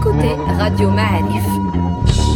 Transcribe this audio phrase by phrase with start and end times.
[0.00, 2.29] écoutez Radio Ma'arif.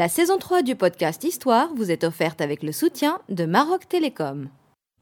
[0.00, 4.48] La saison 3 du podcast Histoire vous est offerte avec le soutien de Maroc Télécom.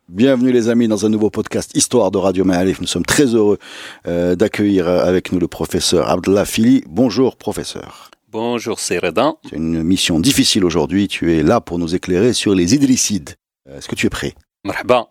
[0.08, 2.80] Bienvenue les amis dans un nouveau podcast Histoire de Radio Ma'alif.
[2.80, 3.58] Nous sommes très heureux
[4.08, 6.82] euh, d'accueillir avec nous le professeur Abdallah Fili.
[6.88, 8.10] Bonjour professeur.
[8.32, 9.38] Bonjour Seredan.
[9.48, 11.06] C'est une mission difficile aujourd'hui.
[11.06, 13.36] Tu es là pour nous éclairer sur les idricides.
[13.68, 14.34] Euh, Est-ce que tu es prêt?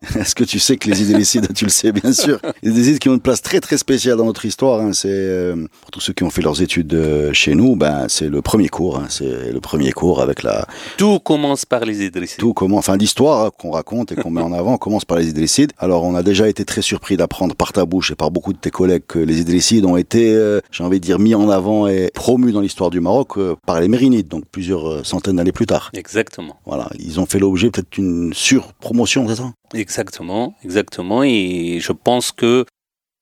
[0.20, 3.08] Est-ce que tu sais que les idricides, tu le sais bien sûr, les idricides qui
[3.10, 4.82] ont une place très très spéciale dans notre histoire.
[4.82, 8.08] hein, c'est euh, pour tous ceux qui ont fait leurs études euh, chez nous, ben
[8.10, 8.98] c'est le premier cours.
[9.00, 12.40] hein, c'est le premier cours avec la Tout commence par les Idrissides.
[12.40, 15.30] tout comment, enfin l'histoire hein, qu'on raconte et qu'on met en avant commence par les
[15.30, 15.72] Idrissides.
[15.78, 18.60] Alors on a déjà été très surpris d'apprendre par ta bouche et par beaucoup de
[18.60, 21.88] tes collègues que les Idrissides ont été, euh, j'ai envie de dire, mis en avant
[21.88, 25.90] et promus dans l'histoire du Maroc par les Mérinides, donc plusieurs centaines d'années plus tard.
[25.94, 26.58] Exactement.
[26.66, 29.26] Voilà, ils ont fait l'objet peut-être d'une surpromotion,
[29.74, 30.56] Exactement.
[30.64, 31.24] Exactement.
[31.24, 32.66] Et je pense que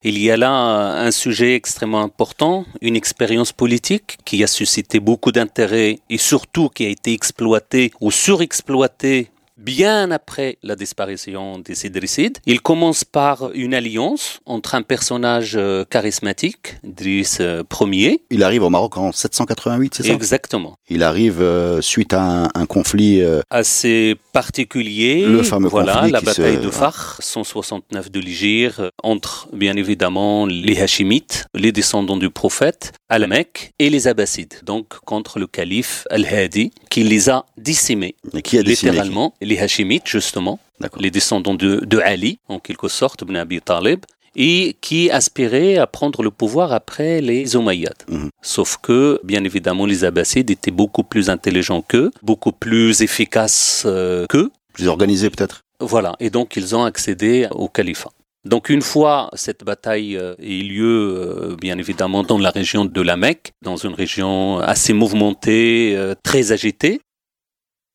[0.04, 5.32] il y a là un sujet extrêmement important, une expérience politique qui a suscité beaucoup
[5.32, 12.38] d'intérêt et surtout qui a été exploitée ou surexploitée bien après la disparition des Idrissides.
[12.46, 18.22] Il commence par une alliance entre un personnage euh, charismatique, Idriss euh, Ier.
[18.32, 20.14] Il arrive au Maroc en 788, c'est ça?
[20.14, 20.78] Exactement.
[20.90, 25.26] Il arrive euh, suite à un, un conflit euh, assez particulier.
[25.26, 29.76] Le fameux voilà, conflit la qui bataille se- de Fakh, 169 de l'Igir, entre bien
[29.78, 35.40] évidemment les Hachimites, les descendants du prophète, à la Mecque, et les Abbassides, donc contre
[35.40, 40.60] le calife Al-Hadi, qui les a décimés, mais qui a littéralement, les Hachimites justement,
[41.00, 45.88] les descendants de, de Ali, en quelque sorte, Ibn Abi Talib, et qui aspiraient à
[45.88, 48.04] prendre le pouvoir après les Omeyyades.
[48.10, 48.30] Mhm.
[48.42, 54.26] Sauf que, bien évidemment, les Abbassides étaient beaucoup plus intelligents qu'eux, beaucoup plus efficaces euh,
[54.28, 54.52] qu'eux.
[54.74, 58.12] Plus organisé peut-être Voilà, et donc ils ont accédé au califat.
[58.46, 63.18] Donc une fois cette bataille euh, lieu, euh, bien évidemment, dans la région de la
[63.18, 67.02] Mecque, dans une région assez mouvementée, euh, très agitée,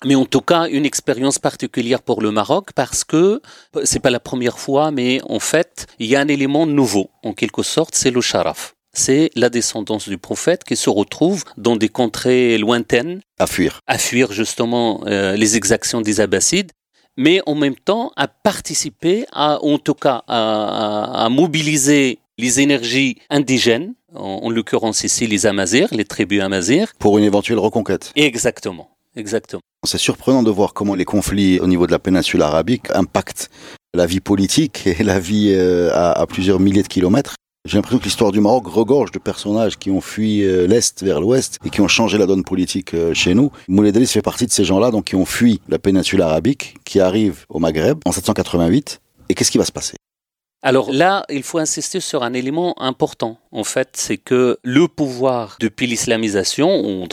[0.05, 3.41] mais en tout cas une expérience particulière pour le Maroc parce que
[3.85, 7.33] c'est pas la première fois, mais en fait il y a un élément nouveau, en
[7.33, 8.75] quelque sorte, c'est le sharaf.
[8.93, 13.81] C'est la descendance du prophète qui se retrouve dans des contrées lointaines à fuir.
[13.87, 16.73] à fuir justement euh, les exactions des Abbassides,
[17.17, 20.41] mais en même temps à participer, à, en tout cas à,
[21.23, 26.93] à- à mobiliser les énergies indigènes, en, en l'occurrence ici les Amazirs, les tribus Amazirs.
[26.99, 28.11] Pour une éventuelle reconquête.
[28.17, 29.61] Exactement, exactement.
[29.87, 33.51] C'est surprenant de voir comment les conflits au niveau de la péninsule arabique impactent
[33.95, 37.35] la vie politique et la vie euh, à, plusieurs milliers de kilomètres.
[37.67, 41.21] J'ai l'impression que l'histoire du Maroc regorge de personnages qui ont fui euh, l'Est vers
[41.21, 43.51] l'Ouest et qui ont changé la donne politique euh, chez nous.
[43.69, 47.01] Moulay Idriss fait partie de ces gens-là donc qui ont fui la péninsule arabique, qui
[47.01, 49.01] arrivent au Maghreb en 788.
[49.29, 49.97] Et qu'est-ce qui va se passer?
[50.63, 53.39] Alors là, il faut insister sur un élément important.
[53.51, 56.69] En fait, c'est que le pouvoir depuis l'islamisation,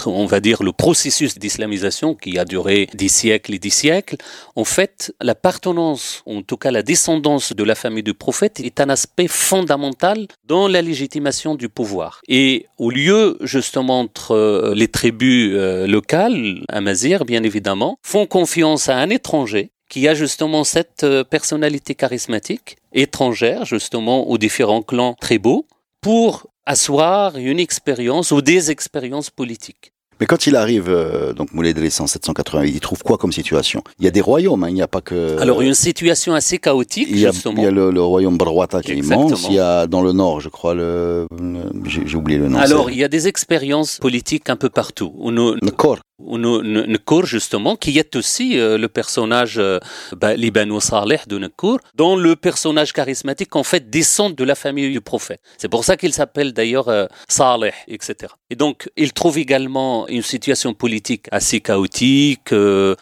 [0.06, 4.18] on, va dire le processus d'islamisation qui a duré des siècles et des siècles,
[4.56, 8.90] en fait, l'appartenance, en tout cas la descendance de la famille du prophète est un
[8.90, 12.20] aspect fondamental dans la légitimation du pouvoir.
[12.28, 18.90] Et au lieu justement entre euh, les tribus euh, locales, Amazir bien évidemment, font confiance
[18.90, 25.16] à un étranger qui a justement cette euh, personnalité charismatique étrangère justement aux différents clans
[25.20, 25.66] tribaux
[26.02, 29.92] pour asseoir une expérience ou des expériences politiques.
[30.20, 33.84] Mais quand il arrive, euh, donc Moulay Idriss en 788, il trouve quoi comme situation?
[34.00, 35.38] Il y a des royaumes, hein, il n'y a pas que...
[35.40, 37.58] Alors une situation assez chaotique Il y a, justement.
[37.58, 39.46] il y a le, le royaume Barwata qui est immense.
[39.48, 41.28] Il y a dans le nord, je crois, le.
[41.40, 42.58] le- J'ai oublié le nom.
[42.58, 45.14] Alors il y a des expériences politiques un peu partout.
[45.20, 46.00] Nous, le Kor.
[46.20, 49.80] Nous- Nkour justement, qui est aussi euh, le personnage euh,
[50.16, 54.56] bah, les Banu Saleh de Nkour, dont le personnage charismatique en fait descend de la
[54.56, 55.42] famille du prophète.
[55.58, 58.34] C'est pour ça qu'il s'appelle d'ailleurs euh, Saleh, etc.
[58.50, 62.52] Et donc il trouve également une situation politique assez chaotique.
[62.54, 62.96] euh,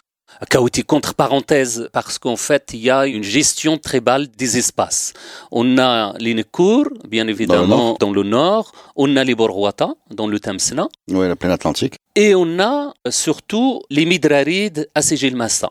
[0.50, 5.14] chaotique entre parenthèses parce qu'en fait il y a une gestion tribale des espaces.
[5.50, 10.38] On a les Nkour, bien évidemment dans le nord, on a les Borwata dans le
[10.38, 11.94] Tamsna, Oui, la plaine Atlantique.
[12.16, 15.70] Et on a surtout les Midrarides à Sigil Massa.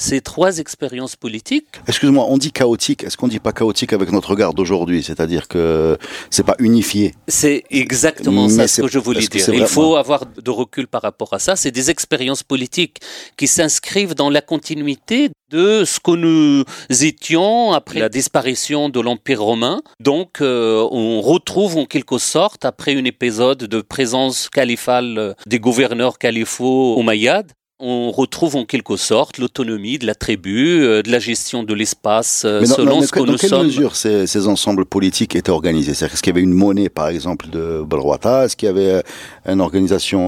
[0.00, 1.68] Ces trois expériences politiques.
[1.86, 3.04] Excuse-moi, on dit chaotique.
[3.04, 5.02] Est-ce qu'on dit pas chaotique avec notre regard d'aujourd'hui?
[5.02, 5.98] C'est-à-dire que
[6.30, 7.14] c'est pas unifié.
[7.28, 9.48] C'est exactement ça ce que je voulais dire.
[9.52, 11.54] Il faut avoir de recul par rapport à ça.
[11.54, 12.98] C'est des expériences politiques
[13.36, 19.42] qui s'inscrivent dans la continuité de ce que nous étions après la disparition de l'Empire
[19.42, 19.82] romain.
[19.98, 26.18] Donc, euh, on retrouve en quelque sorte, après un épisode de présence califale des gouverneurs
[26.18, 31.62] califaux omeyyades, on retrouve en quelque sorte l'autonomie de la tribu, euh, de la gestion
[31.62, 33.50] de l'espace euh, selon ce que nous sommes.
[33.50, 35.94] Dans quelle mesure ces, ensembles politiques étaient organisés?
[35.94, 38.90] Cest Est-ce qu'il y avait une monnaie, par exemple, de Balrouata Est-ce qu'il y avait
[38.90, 39.02] euh,
[39.46, 40.20] une organisation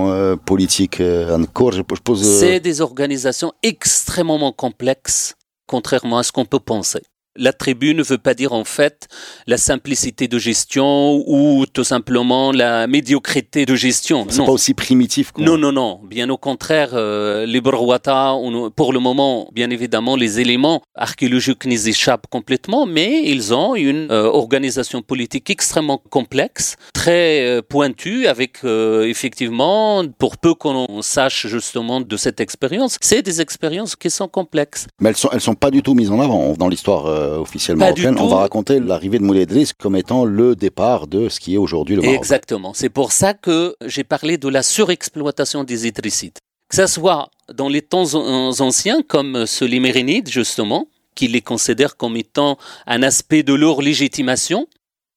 [0.45, 2.23] politique en cours je, pose...
[2.23, 5.35] C'est des organisations extrêmement complexes,
[5.67, 7.03] contrairement à ce qu'on peut penser.
[7.37, 9.09] La tribu ne veut pas dire en fait
[9.47, 14.27] la simplicité de gestion ou tout simplement la médiocrité de gestion.
[14.29, 15.33] C'est pas aussi primitif.
[15.39, 16.01] Non, non, non.
[16.05, 18.35] Bien au contraire, euh, les Borwata,
[18.77, 24.11] pour le moment, bien évidemment, les éléments archéologiques nous échappent complètement, mais ils ont une
[24.11, 32.01] euh, organisation politique extrêmement complexe, très euh, pointue, avec effectivement, pour peu qu'on sache justement
[32.01, 34.87] de cette expérience, c'est des expériences qui sont complexes.
[35.01, 37.87] Mais elles sont, elles sont pas du tout mises en avant dans l'histoire euh, officiellement
[38.19, 39.47] on va raconter l'arrivée de Moulay
[39.79, 42.17] comme étant le départ de ce qui est aujourd'hui le Maroc.
[42.17, 42.73] Exactement.
[42.75, 46.39] C'est pour ça que j'ai parlé de la surexploitation des Idrissides.
[46.69, 51.97] Que ce soit dans les temps anciens, comme ceux les Mérinides, justement, qui les considèrent
[51.97, 54.67] comme étant un aspect de leur légitimation,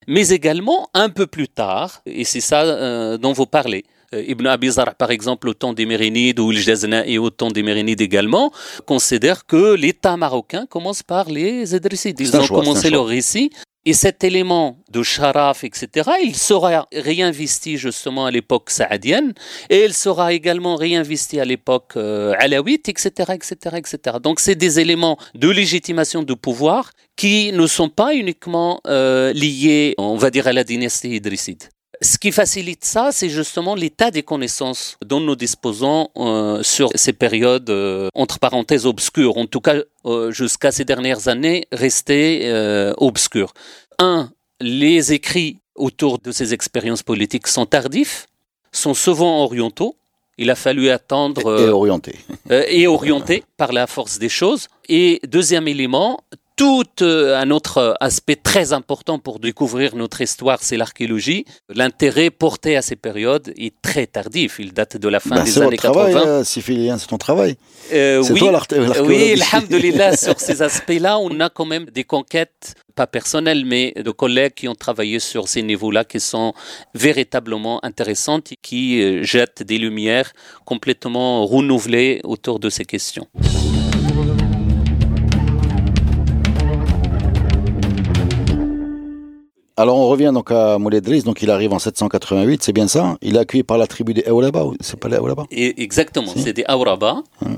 [0.08, 4.48] mais également un peu plus tard, et c'est ça euh, dont vous parlez, euh, Ibn
[4.48, 8.52] Abizar, par exemple, au temps des Mérinides, ou Il et au temps des Mérinides également,
[8.86, 12.20] considère que l'État marocain commence par les Idrissides.
[12.20, 13.52] Ils ont commencé leur récit.
[13.88, 19.36] Et cet élément de sharaf, etc., il sera réinvesti justement à l'époque saadienne,
[19.70, 24.18] et il sera également réinvesti à l'époque euh, alawite, etc., etc., etc.
[24.24, 29.94] Donc c'est des éléments de légitimation du pouvoir qui ne sont pas uniquement euh, liés,
[30.00, 31.66] on va dire, à la dynastie idrisside.
[32.02, 37.14] Ce qui facilite ça, c'est justement l'état des connaissances dont nous disposons euh, sur ces
[37.14, 39.76] périodes, euh, entre parenthèses, obscures, en tout cas
[40.06, 42.52] euh, jusqu'à ces dernières années, restées
[42.98, 43.54] obscures.
[44.00, 48.28] Un, les écrits autour de ces expériences politiques sont tardifs,
[48.72, 49.96] sont souvent orientaux,
[50.38, 51.62] il a fallu attendre.
[51.62, 52.16] et orienté.
[52.50, 54.68] et orienté par la force des choses.
[54.90, 56.20] Et deuxième élément,
[56.56, 61.46] tout euh, un autre aspect très important pour découvrir notre histoire, c'est l'archéologie.
[61.74, 64.58] L'intérêt porté à ces périodes est très tardif.
[64.60, 66.30] Il date de la fin ben, des années travail, 80.
[66.30, 66.44] Euh,
[66.98, 67.58] c'est ton travail.
[67.94, 69.00] Euh, c'est oui, toi l'archéologie.
[69.02, 74.12] Oui, alhamdulillah, sur ces aspects-là, on a quand même des conquêtes, pas personnelles, mais de
[74.12, 76.54] collègues qui ont travaillé sur ces niveaux-là qui sont
[76.94, 80.32] véritablement intéressantes et qui euh, jettent des lumières
[80.64, 83.28] complètement renouvelées autour de ces questions.
[89.78, 93.18] Alors on revient donc à Moulay donc il arrive en 788, c'est bien ça?
[93.22, 96.64] Il est accueilli par la tribu des Aoulaba, c'est pas les Aoulaba Exactement, c'est des
[96.66, 97.24] Aouraba.
[97.42, 97.58] Hum.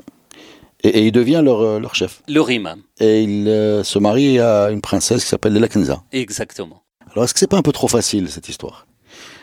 [0.83, 2.21] Et, il devient leur, euh, leur chef.
[2.27, 2.81] Leur imam.
[2.99, 6.03] Et il euh, se marie à une princesse qui s'appelle Lakenza.
[6.11, 6.81] Exactement.
[7.11, 8.87] Alors est-ce que c'est pas un peu trop facile cette histoire?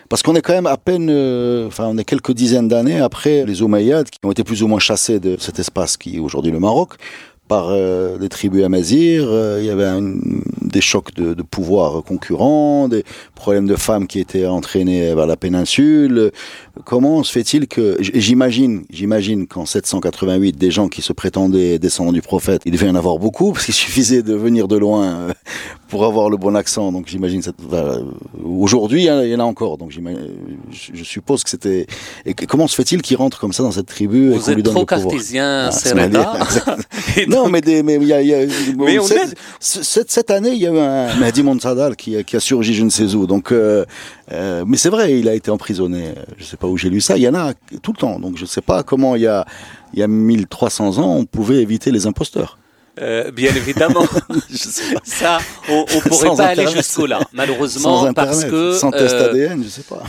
[0.08, 3.44] Parce qu'on est quand même à peine, euh, enfin, on est quelques dizaines d'années après
[3.46, 6.52] les Omeyyades qui ont été plus ou moins chassés de cet espace qui est aujourd'hui
[6.52, 6.94] le Maroc
[7.48, 9.90] par euh, des tribus amazirs, euh, il y avait
[10.62, 13.04] des chocs de, de, pouvoir concurrents, des
[13.34, 16.32] problèmes de femmes qui étaient entraînées vers la péninsule.
[16.84, 22.22] Comment se fait-il que, j'imagine, j'imagine qu'en 788, des gens qui se prétendaient descendants du
[22.22, 25.32] prophète, il devait y en avoir beaucoup, parce qu'il suffisait de venir de loin euh,
[25.88, 26.92] pour avoir le bon accent.
[26.92, 27.42] Donc j'imagine,
[28.42, 29.76] aujourd'hui, il y en a encore.
[29.76, 31.86] Donc je suppose que c'était.
[32.24, 35.70] Et comment se fait-il qu'il rentre comme ça dans cette tribu Vous êtes trop cartésien,
[35.70, 35.94] c'est
[37.34, 38.46] Non, mais il y a,
[39.60, 42.90] cette, année, il y a eu un Mahdi Monsadal qui, qui, a surgi je ne
[42.90, 43.26] sais où.
[43.26, 43.84] Donc, euh,
[44.32, 46.14] euh, mais c'est vrai, il a été emprisonné.
[46.36, 47.16] Je ne sais pas où j'ai lu ça.
[47.16, 48.20] Il y en a tout le temps.
[48.20, 49.44] Donc, je ne sais pas comment il y a,
[49.92, 52.58] il y a 1300 ans, on pouvait éviter les imposteurs.
[53.00, 54.06] Euh, bien évidemment,
[55.02, 55.38] ça,
[55.68, 59.82] on, ne pourrait pas aller jusqu'au là, malheureusement, parce que sans test ADN, je sais
[59.82, 60.04] pas.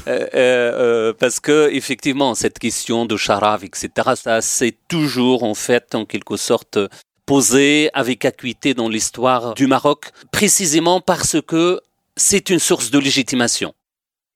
[1.19, 6.37] parce que effectivement, cette question de Charav, etc., ça c'est toujours en fait en quelque
[6.37, 6.77] sorte
[7.25, 11.81] posé avec acuité dans l'histoire du Maroc, précisément parce que
[12.15, 13.73] c'est une source de légitimation.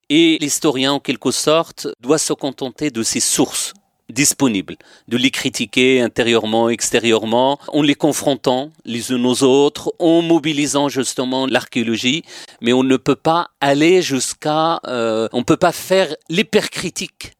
[0.08, 3.74] Et l'historien, en quelque sorte, doit se contenter de ses sources
[4.10, 4.76] disponibles,
[5.08, 11.46] de les critiquer intérieurement, extérieurement, en les confrontant les uns aux autres, en mobilisant justement
[11.46, 12.24] l'archéologie,
[12.60, 17.34] mais on ne peut pas aller jusqu'à, euh, on ne peut pas faire l'hypercritique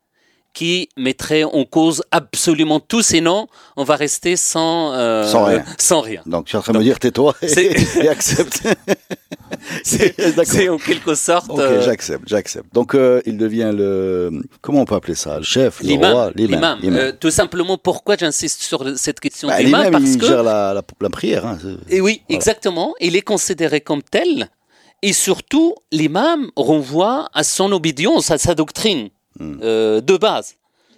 [0.52, 5.64] qui mettrait en cause absolument tout, sinon on va rester sans, euh, sans, rien.
[5.78, 6.23] sans rien.
[6.26, 8.62] Donc tu es en train de me dire tais-toi et, accepte.
[9.85, 11.50] c'est en quelque sorte.
[11.50, 12.75] Ok, euh, j'accepte, j'accepte.
[12.75, 14.30] Donc euh, il devient le
[14.61, 16.78] comment on peut appeler ça, le chef, le roi, l'imam.
[17.19, 19.90] tout simplement, pourquoi j'insiste sur cette question bah, d'imam?
[19.90, 21.47] Parce il gère la, la, prière.
[21.47, 22.95] Hein, et oui, exactement.
[23.00, 24.49] Il est considéré comme tel.
[25.02, 29.09] Et surtout, l'imam renvoie à son obédience, à sa doctrine.
[29.40, 29.59] Hmm.
[29.62, 30.56] Euh, de base.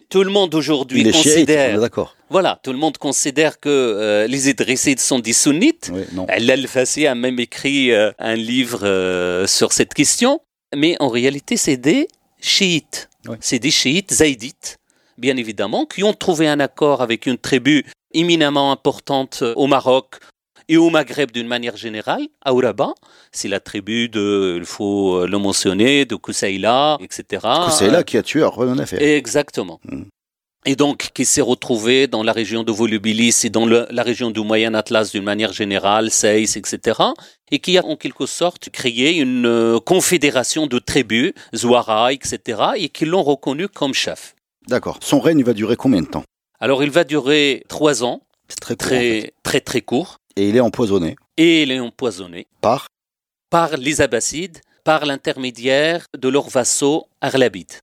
[0.08, 1.80] Tout le monde aujourd'hui considère.
[1.80, 2.16] D'accord.
[2.28, 5.90] Voilà, tout le monde considère que euh, les Idrissides sont des sunnites.
[5.94, 10.40] Oui, Al-Fassi a même écrit euh, un livre sur cette question.
[10.74, 12.08] Mais en réalité, c'est des
[12.40, 13.08] chiites.
[13.40, 14.78] C'est des chiites zaïdites,
[15.16, 20.16] bien évidemment, qui ont trouvé un accord avec une tribu éminemment importante au Maroc,
[20.68, 22.94] et au Maghreb d'une manière générale, à Ouraba,
[23.32, 27.46] c'est la tribu de, il faut euh, le mentionner, de Koussaïla, etc.
[27.64, 29.00] Koussaïla qui a tué Arwen Affaire.
[29.00, 29.80] Exactement.
[29.84, 30.04] Hmm.
[30.64, 34.40] Et donc, qui s'est retrouvé dans la région de Volubilis et dans la région du
[34.40, 37.00] Moyen Atlas d'une manière générale, Seis, etc.
[37.50, 42.62] Et qui a en quelque sorte créé une euh, confédération de tribus, Zouara, etc.
[42.76, 44.36] et qui l'ont reconnu comme chef.
[44.68, 44.98] D'accord.
[45.02, 46.22] Son règne va durer combien de temps?
[46.60, 48.22] Alors, il va durer trois ans.
[48.48, 48.76] C'est très.
[48.76, 50.18] Très, très, très court.
[50.36, 51.16] Et il est empoisonné.
[51.36, 52.46] Et il est empoisonné.
[52.60, 52.86] Par?
[53.50, 57.74] Par les Abbassides, par l'intermédiaire de leurs vassaux arlabides.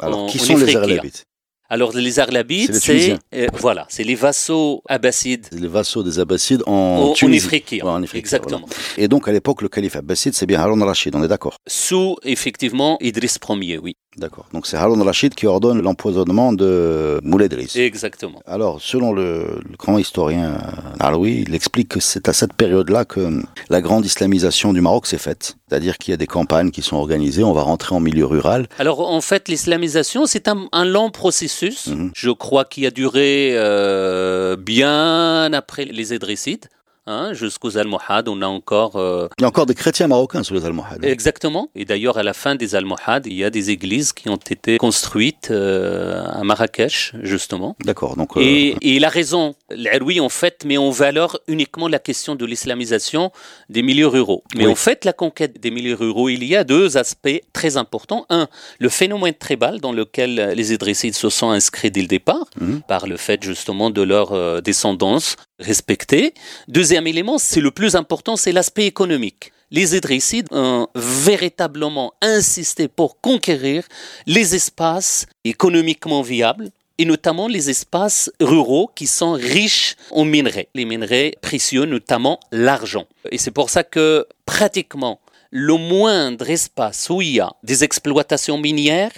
[0.00, 1.22] Alors, qui sont les Arlabides
[1.68, 5.48] alors les Arlabides, c'est euh, voilà, c'est les vassaux abbassides.
[5.50, 7.46] Les vassaux des Abbassides en, Tunisie.
[7.82, 8.68] En Afrique, exactement.
[8.96, 11.56] Et donc à l'époque, le calife abbasside, c'est bien Harun al-Rashid, on est d'accord?
[11.66, 13.96] Sous effectivement Idriss Ier, oui.
[14.16, 14.46] D'accord.
[14.52, 17.76] Donc c'est Harun al-Rashid qui ordonne l'empoisonnement de Moulay Idriss.
[17.76, 18.40] Exactement.
[18.46, 20.58] Alors selon le, grand historien
[21.00, 25.18] Aloui, il explique que c'est à cette période-là que la grande islamisation du Maroc s'est
[25.18, 25.56] faite.
[25.68, 28.68] C'est-à-dire qu'il y a des campagnes qui sont organisées, on va rentrer en milieu rural.
[28.78, 31.46] Alors en fait, l'islamisation, c'est un, un long processus
[31.86, 32.10] Mhm.
[32.14, 36.66] Je crois qu'il a duré euh, bien après les Idrissides.
[37.08, 38.96] Hein, jusqu'aux Almohades, on a encore...
[38.96, 41.04] Euh, il y a encore des chrétiens marocains sous les Almohades.
[41.04, 41.70] Exactement.
[41.76, 44.78] Et d'ailleurs, à la fin des Almohades, il y a des églises qui ont été
[44.78, 47.76] construites euh, à Marrakech, justement.
[47.84, 48.16] D'accord.
[48.16, 49.54] Donc, et, et, la raison,
[50.00, 53.30] oui, en fait, met en valeur uniquement la question de l'islamisation
[53.68, 54.42] des milieux ruraux.
[54.56, 58.26] Mais en fait, la conquête des milieux ruraux, il y a deux aspects très importants.
[58.30, 58.48] Un,
[58.80, 62.82] le phénomène tribal dans lequel les Idrissides se sont inscrits dès le départ, mhm.
[62.88, 66.34] par le fait justement de leur descendance respectée.
[66.68, 69.52] Deuxième élément, c'est le plus important, c'est l'aspect économique.
[69.70, 73.84] Les Idrissides ont véritablement insisté pour conquérir
[74.26, 80.84] les espaces économiquement viables et notamment les espaces ruraux qui sont riches en minerais, les
[80.84, 83.06] minerais précieux, notamment l'argent.
[83.30, 88.58] Et c'est pour ça que pratiquement le moindre espace où il y a des exploitations
[88.58, 89.12] minières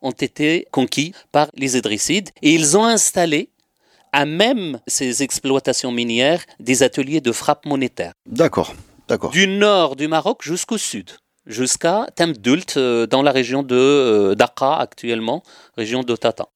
[0.00, 3.50] ont été conquis par les Idrissides et ils ont installé
[4.12, 8.12] à même ces exploitations minières des ateliers de frappe monétaire.
[8.26, 8.74] D'accord,
[9.08, 9.30] d'accord.
[9.30, 11.10] Du nord du Maroc jusqu'au sud,
[11.46, 15.42] jusqu'à Temdult, euh, dans la région de euh, Dakar actuellement,
[15.76, 16.46] région de Tata.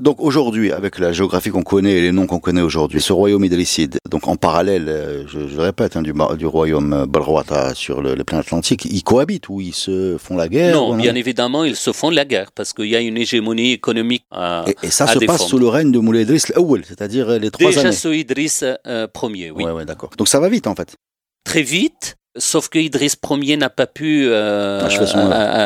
[0.00, 3.44] Donc aujourd'hui, avec la géographie qu'on connaît et les noms qu'on connaît aujourd'hui, ce royaume
[3.44, 8.14] idrisside, donc en parallèle, euh, je, je répète, hein, du, du, royaume Balrouata sur le,
[8.14, 11.76] le plein Atlantique, ils cohabitent ou ils se font la guerre Non, bien évidemment, ils
[11.76, 15.06] se font la guerre parce qu'il y a une hégémonie économique à Et, et ça
[15.06, 16.50] se passe sous le règne de Moulay Idriss
[16.86, 17.90] c'est-à-dire les trois Déjà années.
[17.90, 19.64] Déjà sous Idriss euh, Ier, oui.
[19.64, 20.10] Ouais, ouais, d'accord.
[20.16, 20.96] Donc ça va vite en fait.
[21.44, 24.80] Très vite, Sauf que Idriss Ier n'a pas pu euh,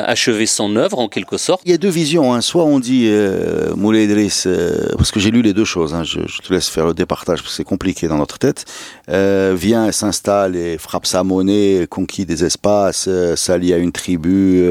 [0.07, 1.61] achever, son œuvre en quelque sorte.
[1.67, 2.33] Il y a deux visions.
[2.33, 2.41] Hein.
[2.41, 5.93] Soit on dit euh, Moulay Idriss, euh, parce que j'ai lu les deux choses.
[5.93, 6.05] Hein.
[6.05, 8.65] Je, je, te laisse faire le départage parce que c'est compliqué dans notre tête.
[9.11, 14.67] Euh, vient, s'installe et frappe sa monnaie, conquit des espaces, s'allie à une tribu,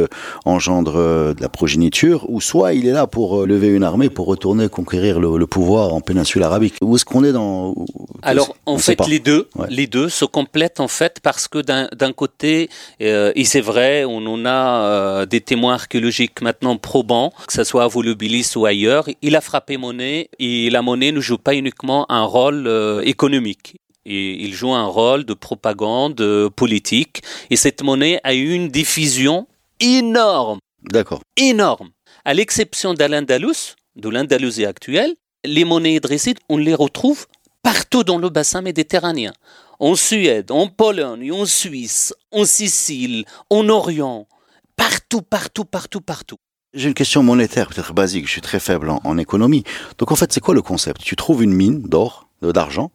[0.46, 0.94] engendre
[1.36, 2.28] de la progéniture.
[2.28, 5.94] Ou soit il est là pour lever une armée pour retourner conquérir le, le pouvoir
[5.94, 6.74] en péninsule arabique.
[6.82, 7.76] Où est-ce qu'on est dans
[8.24, 9.68] Alors en fait les deux, ouais.
[9.70, 12.70] les deux se complètent en fait parce que d'un d'un côté,
[13.02, 17.64] euh, et c'est vrai, on en a euh, des témoins archéologiques maintenant probants, que ce
[17.64, 21.56] soit à Volubilis ou ailleurs, il a frappé monnaie et la monnaie ne joue pas
[21.56, 23.76] uniquement un rôle euh, économique.
[24.06, 27.22] Et il joue un rôle de propagande politique.
[27.50, 29.48] Et cette monnaie a eu une diffusion
[29.80, 30.60] énorme.
[30.82, 31.22] D'accord.
[31.38, 31.90] Énorme.
[32.26, 35.14] À l'exception d'Al-Andalus, de l'Andalousie actuelle,
[35.46, 37.28] les monnaies idrissides, on les retrouve
[37.64, 39.34] partout dans le bassin méditerranéen
[39.80, 44.28] en Suède, en Pologne, en Suisse, en Sicile, en Orient,
[44.76, 46.38] partout, partout, partout, partout.
[46.74, 49.64] J'ai une question monétaire, peut-être basique, je suis très faible en, économie.
[50.00, 51.02] Donc en fait, c'est quoi le concept?
[51.02, 52.92] Tu trouves une mine d'or, d'argent,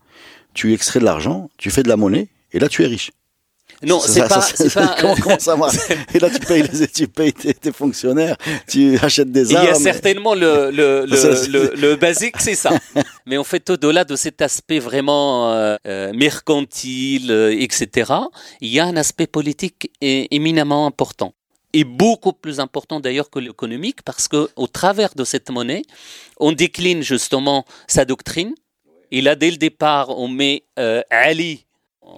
[0.53, 3.13] tu extrais de l'argent, tu fais de la monnaie, et là tu es riche.
[3.83, 4.41] Non, c'est pas,
[4.75, 4.97] pas.
[5.01, 5.77] Comment, comment, ça marche
[6.15, 9.67] Et là, tu payes, les, tu payes tes, tes, fonctionnaires, tu achètes des armes.
[9.67, 12.71] Il y a certainement le, le, le, le, basique, c'est ça.
[13.27, 18.13] Mais en fait, au-delà de cet aspect vraiment euh, euh mercantile, euh, etc.,
[18.61, 21.35] il y a un aspect politique éminemment important
[21.73, 25.83] et beaucoup plus important d'ailleurs que l'économique parce que au travers de cette monnaie,
[26.39, 28.55] on décline justement sa doctrine.
[29.11, 31.67] Et là, dès le départ, on met euh, Ali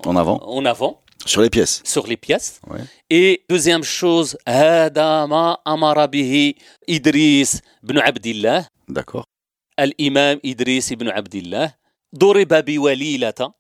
[0.04, 0.38] en avant.
[0.44, 0.99] En avant.
[1.26, 1.82] Sur les pièces.
[1.84, 2.60] Sur les pièces.
[2.68, 2.80] Ouais.
[3.10, 6.56] Et deuxième chose, Hadama Amarabihi
[6.88, 8.66] Idris ibn Abdillah.
[8.88, 9.24] D'accord.
[9.76, 11.72] Al-Imam Idris ibn Abdillah.
[12.12, 13.52] Doriba Walilata.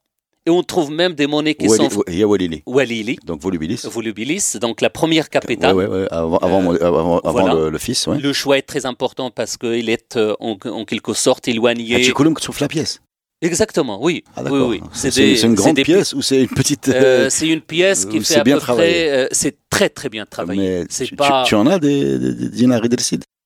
[0.46, 2.02] Et on trouve même des monnaies qui Wali, sont.
[2.08, 2.62] Il y a Walili.
[2.64, 3.18] Walili.
[3.24, 3.82] Donc Volubilis.
[3.84, 5.76] Volubilis, donc la première capitale.
[5.76, 7.54] Ouais, ouais, ouais, avant, avant, avant, avant voilà.
[7.54, 8.08] le, le, fils.
[8.08, 11.94] Le choix est très important parce qu'il est euh, en, en, quelque sorte éloigné.
[11.94, 13.00] Ah, tu que tu la pièce
[13.42, 14.22] Exactement, oui.
[14.36, 14.82] Ah, oui, oui.
[14.92, 16.88] C'est une grande des, pièce ou c'est une petite.
[16.88, 19.10] Euh, c'est une pièce qui fait à peu près.
[19.10, 20.86] Euh, c'est très très bien travaillé.
[20.86, 21.44] Tu, pas...
[21.44, 22.82] tu, tu, en as des, des, des dinars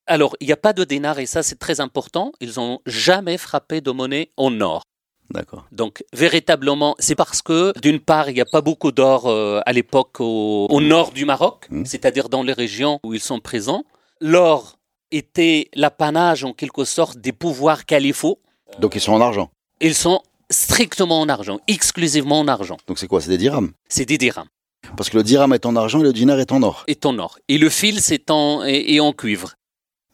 [0.07, 2.33] Alors, il n'y a pas de dinars et ça c'est très important.
[2.41, 4.83] Ils n'ont jamais frappé de monnaie en or.
[5.31, 5.67] D'accord.
[5.73, 9.73] Donc, véritablement, c'est parce que, d'une part, il n'y a pas beaucoup d'or euh, à
[9.73, 11.85] l'époque au, au, nord du Maroc, mmh.
[11.87, 13.85] c'est-à-dire dans les régions où ils sont présents.
[14.21, 14.79] L'or
[15.13, 18.41] était l'apanage, en quelque sorte, des pouvoirs califaux.
[18.81, 19.51] Donc, ils sont en argent
[19.85, 22.79] Ils sont strictement en argent, exclusivement en argent.
[22.87, 23.71] Donc, c'est quoi C'est des dirhams?
[23.87, 24.49] C'est des dirhams.
[24.97, 26.85] Parce que le dirham est en argent et le dinar est en or.
[26.87, 27.39] Est en or.
[27.49, 29.53] Et le fil, c'est en, est, est en cuivre.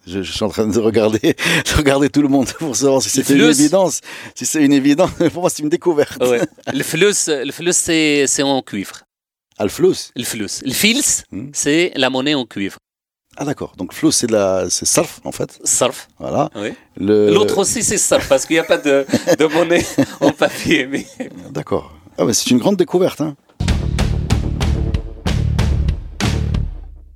[0.08, 3.10] Je, je, suis en train de regarder, de regarder tout le monde pour savoir si
[3.10, 4.00] c'était une évidence.
[4.34, 6.20] Si c'est une évidence, pour moi c'est une découverte.
[6.20, 6.40] Ouais.
[6.72, 9.02] le flous, le flous c'est, en cuivre.
[9.56, 10.62] Ah, le flous Le flous.
[10.64, 11.50] Le fils, hmm.
[11.52, 12.78] c'est la monnaie en cuivre.
[13.36, 15.60] Ah d'accord, donc flous c'est la, c'est sarf en fait.
[15.62, 16.08] Sarf.
[16.18, 16.50] Voilà.
[16.56, 16.74] Oui.
[16.96, 17.32] Le...
[17.32, 19.06] L'autre aussi c'est sarf parce qu'il n'y a pas de,
[19.38, 19.86] de monnaie
[20.20, 20.86] en papier.
[20.86, 21.06] Mais...
[21.50, 21.92] D'accord.
[22.18, 23.20] Ah mais c'est une grande découverte.
[23.20, 23.36] Hein.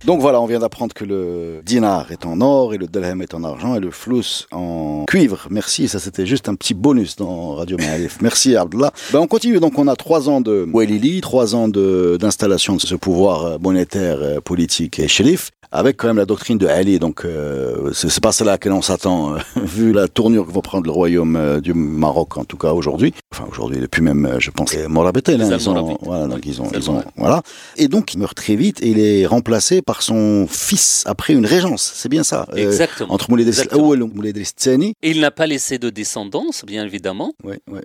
[0.04, 3.32] Donc voilà, on vient d'apprendre que le dinar est en or et le dirham est
[3.32, 5.46] en argent et le flous en cuivre.
[5.50, 8.18] Merci, ça c'était juste un petit bonus dans Radio Ma'arif.
[8.20, 8.92] Merci Abdullah.
[9.12, 12.86] Ben, on continue, donc on a trois ans de Ouelili, trois ans d'installation de, de,
[12.86, 16.98] ce pouvoir monétaire, politique et shérif avec quand même la doctrine de Ali.
[16.98, 20.62] Donc, euh, c'est pas celle à laquelle on s'attend, euh, vu la tournure que va
[20.62, 23.12] prendre le royaume euh, du Maroc, en tout cas aujourd'hui.
[23.32, 25.42] Enfin, aujourd'hui, depuis même, je pense, les Morabetel.
[25.42, 27.42] Hein, ils ont, voilà, donc ils ont, ils ont, voilà.
[27.76, 31.46] Et donc, il meurt très vite et il est remplacé par son fils après une
[31.46, 31.92] régence.
[31.94, 32.46] C'est bien ça.
[32.54, 33.12] Exactement.
[33.12, 33.44] entre Moulay.
[35.02, 37.32] Et il n'a pas laissé de descendance, bien évidemment.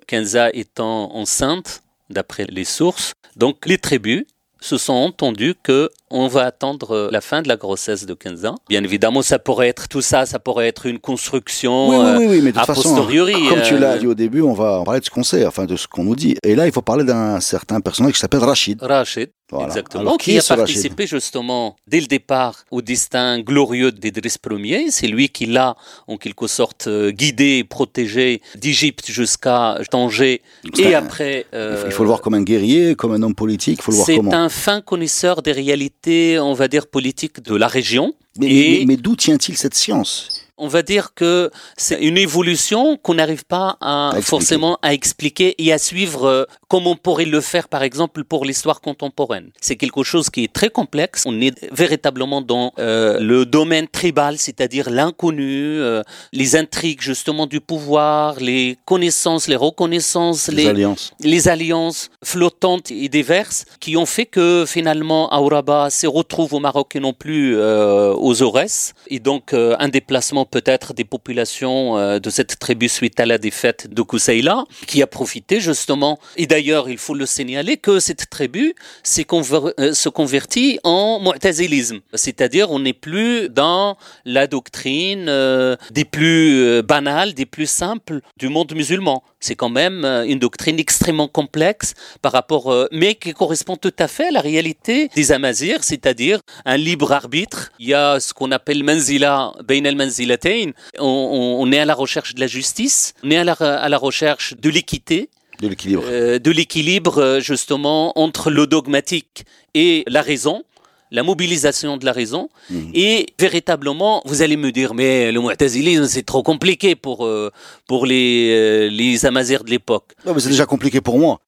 [0.08, 3.14] Kenza étant enceinte, d'après les sources.
[3.36, 4.26] Donc, les tribus
[4.62, 8.56] se sont entendus que on va attendre la fin de la grossesse de 15 ans.
[8.68, 12.26] Bien évidemment, ça pourrait être tout ça, ça pourrait être une construction oui, oui, oui,
[12.28, 13.48] oui mais de a toute façon, posteriori.
[13.48, 15.76] Comme tu l'as dit au début, on va parler de ce qu'on sait, enfin de
[15.76, 16.36] ce qu'on nous dit.
[16.44, 18.82] Et là, il faut parler d'un certain personnage qui s'appelle Rachid.
[18.82, 19.30] Rachid.
[19.52, 19.68] Voilà.
[19.68, 20.02] Exactement.
[20.02, 24.92] Alors, qui, qui a participé justement dès le départ au destin glorieux d'Idriss Ier.
[24.92, 25.76] C'est lui qui l'a
[26.08, 30.42] en quelque sorte guidé, protégé d'Égypte jusqu'à Tanger
[30.78, 31.46] et un, après.
[31.54, 33.80] Euh, il faut le voir comme un guerrier, comme un homme politique.
[33.80, 34.32] Il faut le voir comment.
[34.32, 38.14] C'est un fin connaisseur des réalités, on va dire, politiques de la région.
[38.38, 38.80] Mais, et...
[38.80, 40.30] mais, mais d'où tient-il cette science?
[40.60, 45.56] on va dire que c'est une évolution qu'on n'arrive pas à, à forcément à expliquer
[45.58, 49.50] et à suivre euh, comme on pourrait le faire par exemple pour l'histoire contemporaine.
[49.60, 51.24] C'est quelque chose qui est très complexe.
[51.26, 56.02] On est véritablement dans euh, le domaine tribal, c'est-à-dire l'inconnu, euh,
[56.32, 62.92] les intrigues justement du pouvoir, les connaissances, les reconnaissances, les, les, alliances, les alliances flottantes
[62.92, 67.58] et diverses qui ont fait que finalement Aouraba se retrouve au Maroc et non plus
[67.58, 73.20] euh, aux Aurès et donc un déplacement peut-être des populations euh, de cette tribu suite
[73.20, 76.20] à la défaite de Koussaïla, qui a profité justement.
[76.38, 82.00] Et d'ailleurs, il faut le signaler que cette tribu euh, se convertit en mu'tazilisme.
[82.14, 83.96] C'est-à-dire, on n'est plus dans
[84.26, 89.24] la doctrine euh, des plus euh, banales, des plus simples du monde musulman.
[89.40, 94.28] C'est quand même une doctrine extrêmement complexe par rapport, mais qui correspond tout à fait
[94.28, 97.72] à la réalité des Amazirs, c'est-à-dire un libre arbitre.
[97.80, 100.72] Il y a ce qu'on appelle manzila, bain al manzilatain.
[101.00, 105.30] On, est à la recherche de la justice, on est à la recherche de l'équité.
[105.60, 106.04] De l'équilibre.
[106.06, 109.44] Euh, de l'équilibre, justement, entre le dogmatique
[109.74, 110.64] et la raison
[111.12, 112.76] la mobilisation de la raison mmh.
[112.94, 117.52] et véritablement vous allez me dire mais le mu'tazilisme c'est trop compliqué pour euh,
[117.88, 120.14] pour les euh, les amazirs de l'époque.
[120.26, 121.40] Non mais c'est déjà compliqué pour moi.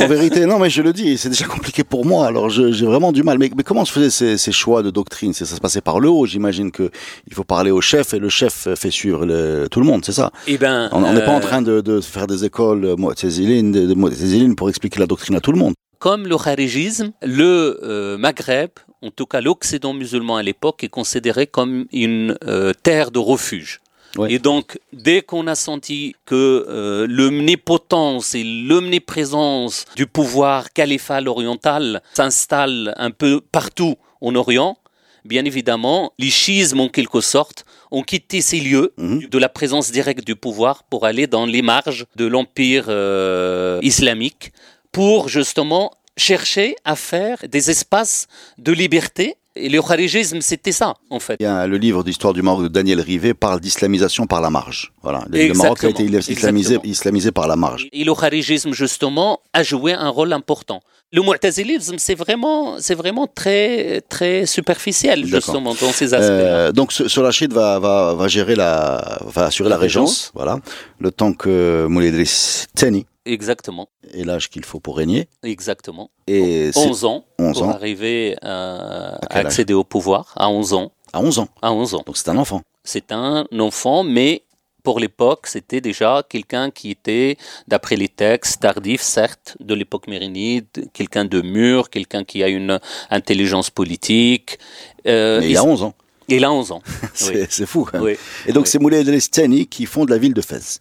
[0.00, 2.26] En vérité, non, mais je le dis, c'est déjà compliqué pour moi.
[2.26, 3.38] Alors, j'ai vraiment du mal.
[3.38, 5.32] Mais, mais comment se faisaient ces, ces, choix de doctrine?
[5.32, 6.26] Ça se passait par le haut.
[6.26, 6.90] J'imagine que
[7.26, 10.12] il faut parler au chef et le chef fait suivre le, tout le monde, c'est
[10.12, 10.32] ça?
[10.46, 11.24] Eh ben, on n'est euh...
[11.24, 15.40] pas en train de, de faire des écoles de, de pour expliquer la doctrine à
[15.40, 15.74] tout le monde.
[15.98, 18.70] comme le kharijisme, le euh, Maghreb,
[19.02, 23.80] en tout cas l'Occident musulman à l'époque, est considéré comme une euh, terre de refuge.
[24.18, 24.32] Ouais.
[24.32, 32.02] Et donc, dès qu'on a senti que euh, l'omnipotence et l'omniprésence du pouvoir califal oriental
[32.14, 34.76] s'installe un peu partout en Orient,
[35.24, 39.28] bien évidemment, les schismes en quelque sorte ont quitté ces lieux Mhm.
[39.28, 44.52] de la présence directe du pouvoir pour aller dans les marges de l'empire euh, islamique
[44.92, 48.26] pour justement chercher à faire des espaces
[48.58, 49.36] de liberté.
[49.60, 51.36] Et le kharijisme, c'était ça, en fait.
[51.40, 54.50] Il y a le livre d'histoire du Maroc de Daniel Rivet parle d'islamisation par la
[54.50, 54.92] marge.
[55.02, 55.24] Voilà.
[55.30, 57.88] Le, le Maroc a été islamisé, islamisé par la marge.
[57.92, 60.80] Et le kharijisme, justement, a joué un rôle important.
[61.10, 66.56] Le mu'tazilisme, c'est vraiment, c'est vraiment très, très superficiel, justement, dans ces aspects-là.
[66.68, 70.32] Euh, donc Rachid va, va, va gérer la, va assurer la, La régence, régence.
[70.34, 70.58] voilà,
[71.00, 75.28] le temps que Moulay Idriss Teni Exactement, est l'âge qu'il faut pour régner.
[75.42, 76.10] exactement.
[76.26, 77.70] Et c'est 11 ans 11 pour ans.
[77.70, 80.92] arriver à, accéder au pouvoir, à 11 ans.
[81.12, 81.48] à 11 ans.
[81.62, 82.02] À 11 ans.
[82.06, 82.62] Donc c'est un enfant.
[82.84, 84.42] C'est un enfant, mais
[84.82, 87.36] pour l'époque, c'était déjà quelqu'un qui était,
[87.66, 92.80] d'après les textes, tardif, certes, de l'époque mérinide, quelqu'un de mûr, quelqu'un qui a une
[93.10, 94.58] intelligence politique.
[95.06, 95.94] Euh, Mais il a 11 ans.
[96.28, 96.82] il a 11 ans.
[97.12, 97.66] C'est oui.
[97.66, 97.86] fou.
[98.00, 98.16] Oui.
[98.46, 98.70] Et donc Oui.
[98.70, 100.80] c'est Moulay Idriss Teni qui fonde la ville de Fès.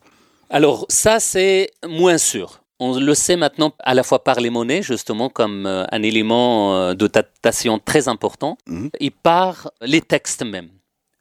[0.50, 2.62] Alors ça, c'est moins sûr.
[2.80, 6.76] On le sait maintenant à la fois par les monnaies, justement, comme euh, un élément
[6.78, 8.90] euh, de datation très important, Mhm.
[9.00, 10.70] et par les textes même.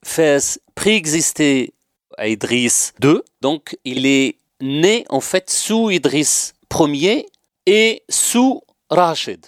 [0.05, 1.73] Fès préexistait
[2.19, 7.27] à Idriss II, donc il est né en fait sous Idriss Ier
[7.67, 9.45] et sous Rachid,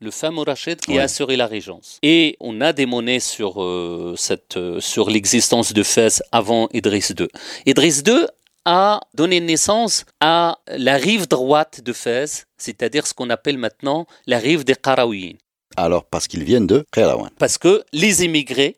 [0.00, 1.00] le fameux Rachid qui Ouais.
[1.00, 1.98] a assuré la régence.
[2.02, 7.10] Et on a des monnaies sur, euh, cette, euh, sur l'existence de Fès avant Idriss
[7.18, 7.28] II.
[7.66, 8.26] Idriss II
[8.64, 14.38] a donné naissance à la rive droite de Fès, c'est-à-dire ce qu'on appelle maintenant la
[14.38, 15.38] rive des Qaraouïnes.
[15.76, 17.30] Alors parce qu'ils viennent de Kairouan.
[17.38, 18.76] Parce que les immigrés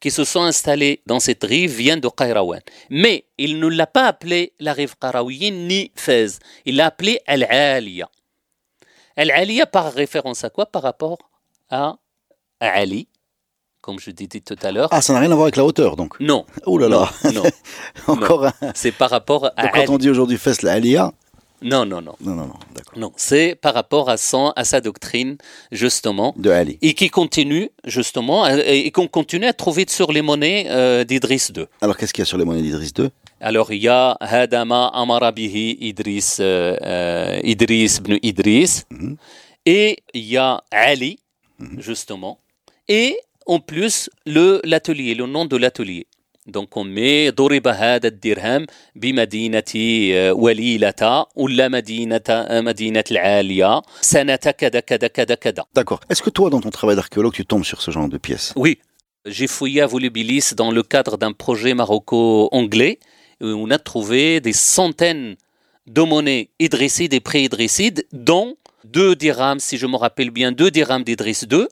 [0.00, 2.60] qui se sont installés dans cette rive viennent de Qayrawan.
[2.90, 6.40] Mais il ne l'a pas appelé la rive Qaraouiyine ni Fès.
[6.64, 8.10] Il l'a appelé Al-Aliya.
[9.16, 10.66] Al-Aliya par référence à quoi?
[10.66, 11.30] Par rapport
[11.70, 11.98] à
[12.58, 13.08] Ali,
[13.82, 14.88] comme je disais tout à l'heure.
[14.90, 16.18] Ah, ça n'a rien à voir avec la hauteur donc.
[16.20, 17.10] Non, Oh là là.
[17.34, 17.42] non,
[18.06, 18.52] Encore un.
[18.74, 21.12] c'est par rapport à Donc, quand on dit aujourd'hui Fès la Aliyah,
[21.62, 22.14] Non, non, non.
[22.20, 22.98] non, non, non, d'accord.
[22.98, 25.36] Non, c'est par rapport à, son, à sa doctrine,
[25.70, 26.78] justement, De Ali.
[26.82, 31.66] et qui continue, justement, et qu'on continue à trouver sur les monnaies euh, d'Idriss II.
[31.80, 34.88] Alors qu'est-ce qu'il y a sur les monnaies d'Idriss II Alors, il y a Hadama
[34.94, 39.16] Amarabihi Idriss, euh, euh, Idriss ibn Idriss, Mhm.
[39.66, 41.18] et il y a Ali,
[41.78, 42.38] justement,
[42.88, 46.07] et en plus le l'atelier, le nom de l'atelier.
[46.47, 54.35] Donc on met ضرب هذا الدرهم بمدينة آه، وليلة ولا مدينة آه، مدينة العالية سنة
[54.35, 55.65] كذا كذا كذا كذا.
[55.75, 55.99] D'accord.
[56.09, 58.79] Est-ce que toi, dans ton travail d'archéologue, tu tombes sur ce genre de pièces Oui,
[59.25, 62.99] j'ai fouillé à Volubilis dans le cadre d'un projet maroco-anglais
[63.41, 65.35] où on a trouvé des centaines
[65.85, 71.03] de monnaies idrissides et pré-idrissides, dont deux dirhams, si je me rappelle bien, deux dirhams
[71.03, 71.67] d'Idriss II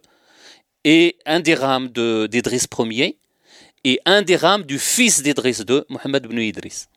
[0.84, 3.16] et un dirham de- d'Idriss Ier
[3.84, 6.88] et un dirham du fils d'Idriss II, Mohamed ibn Idriss.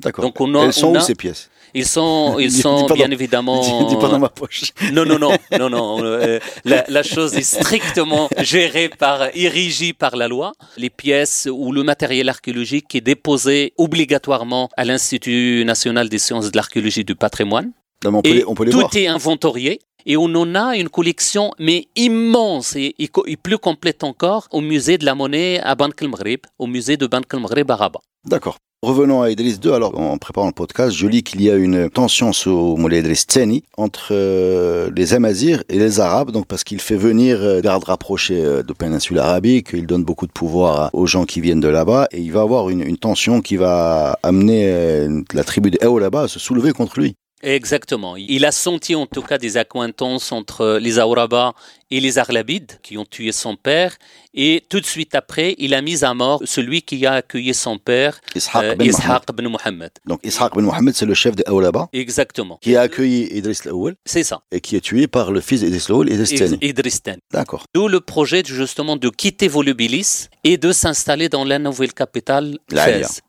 [0.00, 0.24] D'accord.
[0.24, 3.12] Donc, on a- Elles sont on où ces pièces Ils sont, ils sont bien dans-
[3.12, 3.86] évidemment.
[3.88, 4.72] Dis pas dans ma poche.
[4.92, 6.04] Non, non, non, non, non.
[6.04, 10.52] euh, la, la chose est strictement gérée par, érigée par la loi.
[10.76, 16.56] Les pièces ou le matériel archéologique est déposé obligatoirement à l'Institut national des sciences de
[16.56, 17.70] l'archéologie et du patrimoine.
[18.04, 18.96] Non, mais on peut, Et les, on peut les tout voir.
[18.96, 19.80] est inventorié.
[20.06, 22.94] Et on en a une collection, mais immense et,
[23.42, 27.24] plus complète encore, au musée de la monnaie à Bank el-Maghrib, au musée de Bank
[27.32, 28.00] el-Maghrib à Rabat.
[28.26, 28.56] D'accord.
[28.84, 29.72] Revenons à Idriss II.
[29.72, 33.26] Alors, en préparant le podcast, je lis qu'il y a une tension sur Moulay Idriss
[33.26, 37.84] Teni entre euh, les Amazirs et les Arabes, donc parce qu'il fait venir euh, gardes
[37.84, 41.68] rapprochés euh, de péninsule arabique, il donne beaucoup de pouvoir aux gens qui viennent de
[41.68, 46.24] là-bas, et il va avoir une, tension qui va amener euh, la tribu de là-bas
[46.24, 47.14] à se soulever contre lui.
[47.44, 48.16] Exactement.
[48.16, 51.52] Il a senti en tout cas des accointances entre les Aurabas
[51.90, 53.96] et les Arlabides qui ont tué son père.
[54.32, 57.78] Et tout de suite après, il a mis à mort celui qui a accueilli son
[57.78, 58.94] père, Ishaq euh, ben Mohammed.
[59.04, 59.90] Ishaq ben Mohammed.
[60.06, 62.58] Donc Ishaq ben Mohammed, c'est le chef de Eo là-bas, Exactement.
[62.62, 64.40] qui a accueilli Idriss l'Awel C'est ça.
[64.50, 66.58] et qui est tué par le fils d'Idriss l'Awel, Idriss Teni.
[66.62, 67.18] Idriss Teni.
[67.32, 67.64] D'accord.
[67.74, 72.58] D'où le projet justement de quitter Volubilis et de s'installer dans la nouvelle capitale.
[72.70, 73.20] Fès.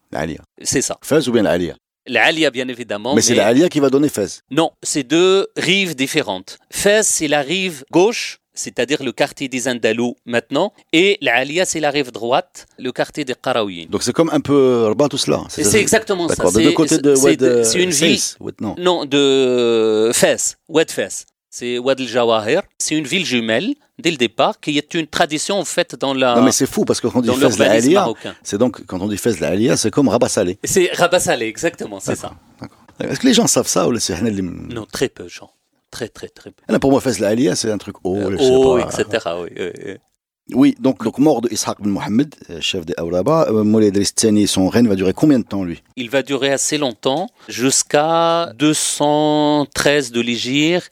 [0.62, 0.98] C'est ça.
[1.04, 1.76] Fès ou bien l'Alia
[2.08, 3.16] L'Alia, bien évidemment.
[3.16, 4.42] Mais c'est l'Alia qui va donner Fès.
[4.52, 6.60] Non, c'est deux rives différentes.
[6.72, 11.90] Fès, c'est la rive gauche, c'est-à-dire le quartier des Andalous maintenant, et l'Alia, c'est la
[11.90, 13.90] rive droite, le quartier des Qaraouiyines.
[13.90, 15.42] Donc c'est comme un peu Rabat tout cela.
[15.50, 16.36] C'est exactement ça.
[16.36, 18.20] D'accord, de C'est- deux côtés de c'est- euh, C'est une ville,
[18.78, 21.26] non, de Fès, Oued Fès.
[21.56, 22.64] C'est Wad el-Jawahir.
[22.78, 26.36] C'est une ville jumelle, dès le départ, qui est une tradition, en fait, dans la.
[26.36, 28.08] Non, mais c'est fou, parce que quand on dit Fès la Alia,
[28.44, 30.60] c'est donc, quand on dit Fès la Alia, c'est comme Rabat Salé.
[30.66, 32.34] C'est Rabat Salé, exactement, c'est ça.
[33.00, 35.50] Est-ce que les gens savent ça ou Hanel Non, très peu, Jean.
[35.92, 36.62] Très, très, très peu.
[36.68, 38.18] Là, Pour moi, Fès la Alia, c'est un truc haut.
[38.18, 39.06] sais oh, etc.
[39.42, 39.94] Oui, oui, oui.
[40.54, 44.14] Oui, donc, donc mort de Ishaq bin Mohamed, euh, chef des Aouraba, euh, Moulay Idriss
[44.14, 45.82] Tani, son règne va durer combien de temps, lui?
[45.96, 50.92] Il va durer assez longtemps, jusqu'à 213 de l'Égypte,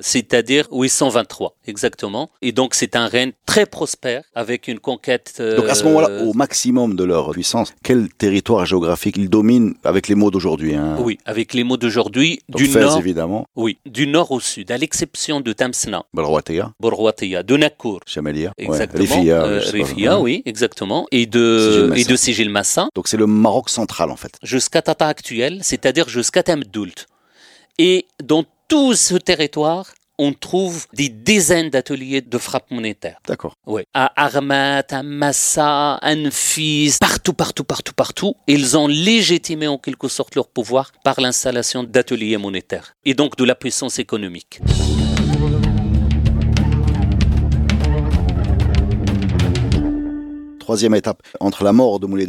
[0.00, 2.30] c'est-à-dire 823 exactement.
[2.42, 5.34] Et donc c'est un règne très prospère avec une conquête.
[5.40, 9.74] euh, Donc à ce moment-là, au maximum de leur puissance, quel territoire géographique ils dominent
[9.84, 10.96] avec les mots d'aujourd'hui hein?
[11.00, 14.78] Oui, avec les mots d'aujourd'hui, du Fès, nord, évidemment, oui, du nord au sud, à
[14.78, 21.26] l'exception de Tamsna, Balrouatea, Borwatia, de Nakour, Chamelia, ouais, Rifia, euh, Rifia, oui, exactement, et
[21.26, 22.88] de et de Sigil Massa.
[22.94, 24.32] Donc c'est le Maroc central en fait.
[24.42, 27.06] jusqu'à Tata actuel, c'est-à-dire jusqu'à Tamdoult.
[27.78, 33.18] Et dans tout ce territoire, on trouve des dizaines d'ateliers de frappe monétaire.
[33.26, 33.56] D'accord.
[33.66, 33.82] Oui.
[33.94, 40.08] À Armat, à Massa, à Nfis, partout, partout, partout, partout, ils ont légitimé en quelque
[40.08, 44.60] sorte leur pouvoir par l'installation d'ateliers monétaires et donc de la puissance économique.
[50.60, 52.26] Troisième étape, entre la mort de Moulay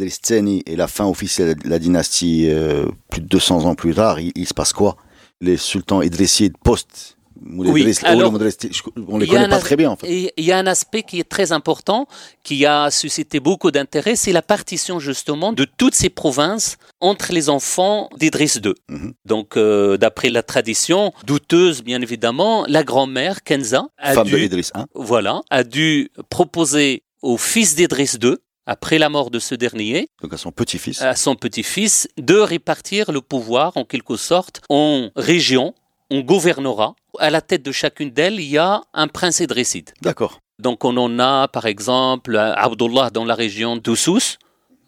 [0.66, 4.32] et la fin officielle de la dynastie euh, plus de 200 ans plus tard, il,
[4.34, 4.98] il se passe quoi?
[5.40, 8.56] Les sultans idrissides post Oui, Idriss, alors, Idriss,
[9.08, 10.32] on les connaît un pas as- très bien en fait.
[10.38, 12.06] Il y a un aspect qui est très important,
[12.42, 17.50] qui a suscité beaucoup d'intérêt, c'est la partition justement de toutes ces provinces entre les
[17.50, 18.72] enfants d'Idriss II.
[18.88, 19.12] Mhm.
[19.26, 24.44] Donc, euh, d'après la tradition, douteuse bien évidemment, la grand-mère Kenza a Femme de dû,
[24.46, 24.84] Idriss I.
[24.94, 30.32] voilà, a dû proposer au fils d'Idriss II, après la mort de ce dernier, donc
[30.32, 31.00] à son petit-fils.
[31.02, 35.74] à son petit-fils, de répartir le pouvoir en quelque sorte en régions,
[36.10, 36.94] en gouvernorat.
[37.18, 39.90] À la tête de chacune d'elles, il y a un prince idrisside.
[40.02, 40.40] D'accord.
[40.58, 44.38] Donc on en a par exemple Abdullah dans la région d'Oussous,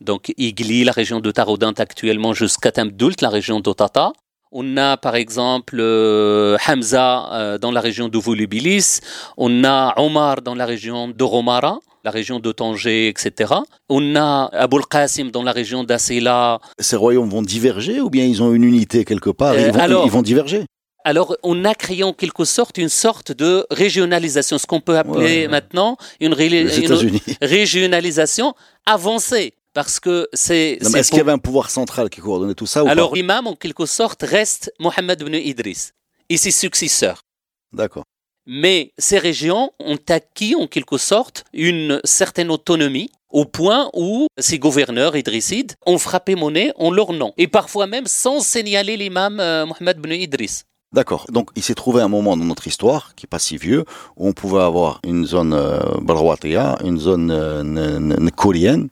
[0.01, 4.13] donc Igli, la région de Taroudant actuellement jusqu'à Tamdoult, la région d'Otata.
[4.51, 9.01] On a par exemple euh, Hamza euh, dans la région de Volubilis.
[9.37, 13.55] On a Omar dans la région de Romara, la région de Tanger, etc.
[13.89, 16.61] On a Aboul Qasim dans la région d'Assela.
[16.79, 19.81] Ces royaumes vont diverger ou bien ils ont une unité quelque part Euh, ils, vont,
[19.81, 20.65] alors- ils vont diverger?
[21.05, 25.43] Alors, on a créé en quelque sorte une sorte de régionalisation, ce qu'on peut appeler
[25.43, 25.49] Ouais.
[25.49, 26.49] maintenant une, ré-
[27.41, 28.55] régionalisation
[28.87, 29.55] avancée.
[29.75, 30.79] Parce que c'est.
[30.81, 33.55] Est-ce qu'il y avait un pouvoir central qui coordonnait tout ça ou Alors, l'imam, en
[33.55, 35.93] quelque sorte, reste Mohammed ibn Idriss
[36.29, 37.23] et ses successeurs.
[37.73, 38.05] D'accord.
[38.51, 44.59] Mais ces régions ont acquis en quelque sorte une certaine autonomie au point où ces
[44.59, 47.35] gouverneurs idrissides ont frappé monnaie en leur nom.
[47.37, 50.65] Et parfois même sans signaler l'imam euh, Mohammed ibn Idriss.
[50.95, 51.27] D'accord.
[51.31, 53.85] Donc, il s'est trouvé un moment dans notre histoire, qui n'est pas si vieux,
[54.17, 58.89] où on pouvait avoir une zone euh, Balrouatia, une zone euh, n- kourienne,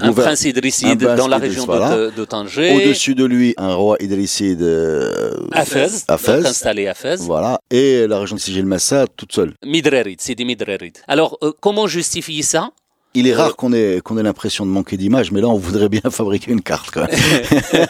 [0.00, 2.74] Un prince idrisside dans la région de, Tanger.
[2.74, 6.36] Au-dessus de lui, un roi idrisside euh, à Fès, à Fès.
[6.38, 7.20] donc installé à Fès.
[7.20, 7.60] Voilà.
[7.70, 9.54] Et la région de Sigil Massa toute seule.
[9.64, 10.98] Midrerid, c'est des Midrerid.
[11.06, 12.70] Alors, euh, comment justifier ça?
[13.18, 15.56] Il est Euh, rare qu'on ait, qu'on ait l'impression de manquer d'image, mais là, on
[15.56, 17.18] voudrait bien fabriquer une carte, quand même.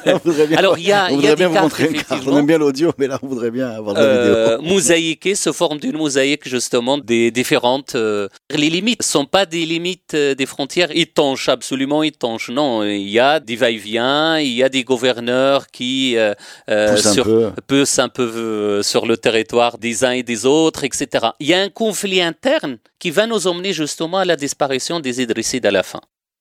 [0.06, 1.86] on voudrait bien, Alors, il y a, on y a des bien vous cartes, montrer
[1.88, 2.22] une carte.
[2.26, 4.72] On aime bien l'audio, mais là, on voudrait bien avoir de la euh, vidéo.
[4.74, 7.94] mosaïquées, se forment d'une mosaïque, justement, des différentes...
[7.96, 12.48] euh, les limites ne sont pas des limites euh, des frontières étanches, absolument étanches.
[12.50, 16.34] Non, il y a des va-et-vient, il y a des gouverneurs qui euh,
[16.70, 17.50] euh, Pousse un sur- peu.
[17.66, 21.26] poussent un peu euh, sur le territoire des uns et des autres, etc.
[21.40, 25.20] Il y a un conflit interne qui va nous emmener justement à la disparition des
[25.22, 26.00] Idrissides à la fin.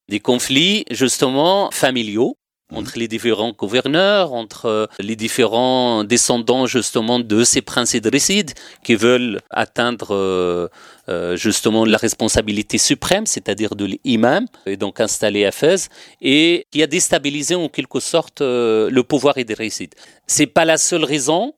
[0.10, 2.38] Des conflits justement familiaux
[2.74, 8.96] entre les différents gouverneurs, entre euh, les différents descendants justement de ces princes idrissides qui
[8.96, 10.68] veulent atteindre euh,
[11.08, 15.90] euh, justement la responsabilité suprême, c'est-à-dire de l'imam, et donc installé à Fès,
[16.22, 19.94] et qui a déstabilisé en quelque sorte le pouvoir idrisside.
[20.26, 21.54] C'est pas la seule raison,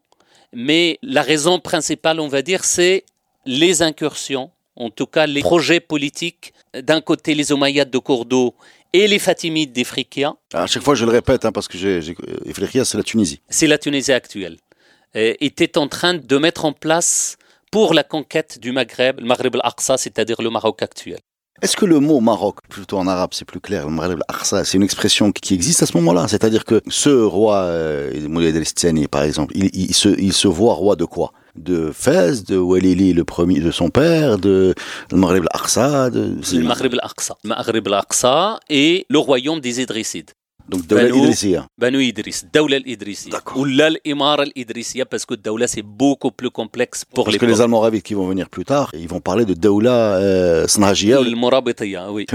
[0.53, 3.05] mais la raison principale, on va dire, c'est
[3.45, 8.53] les incursions, en tout cas les projets politiques, d'un côté les Omeyyades de Cordoue
[8.93, 11.77] et les Fatimides d'Ifriqiya, À chaque fois, je le répète, hein, parce que
[12.47, 13.41] Ifriqiya, c'est la Tunisie.
[13.49, 14.57] c'est la Tunisie actuelle,
[15.15, 17.37] euh, était en train de mettre en place
[17.71, 21.19] pour la conquête du Maghreb, le Maghreb al-Aqsa, c'est-à-dire le Maroc actuel.
[21.61, 24.77] Est-ce que le mot Maroc, plutôt en arabe, c'est plus clair, le Maghreb al-Aqsa, c'est
[24.77, 26.27] une expression qui, existe à ce moment-là?
[26.27, 30.47] C'est-à-dire que ce roi, euh, Moulay Idriss Tani, par exemple, il, il, se, il se
[30.47, 31.33] voit roi de quoi?
[31.57, 34.73] De Fès, de Walili, le premier de son père, de
[35.11, 36.35] Maghreb al-Aqsa de...
[36.53, 37.35] Le Maghreb al-Aqsa.
[37.43, 40.31] Maghreb al-Aqsa et le royaume des Idrissides.
[40.69, 41.65] Donc Dawla Banu- Idrissiya.
[41.77, 43.29] Banu Idriss, Dawla al-Idrissi.
[43.29, 43.57] D'accord.
[43.57, 47.61] Ou l'Imara al-Idrissiya, parce que Dawla, c'est beaucoup plus complexe pour Parce les que les
[47.61, 51.35] Almoravides qui vont venir plus tard, ils vont parler de Dawla euh, Snajia ou Le
[51.37, 52.25] Morabitiya, oui,